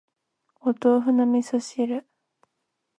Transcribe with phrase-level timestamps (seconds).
[0.61, 2.07] お豆腐の味噌汁